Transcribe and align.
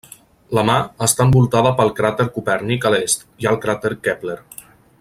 La 0.57 0.61
mar 0.69 0.77
està 1.07 1.27
envoltada 1.29 1.73
pel 1.81 1.93
cràter 1.99 2.27
Copèrnic 2.39 2.87
a 2.89 2.93
l'est, 2.95 3.27
i 3.45 3.51
el 3.53 3.61
cràter 3.67 3.93
Kepler. 4.09 4.39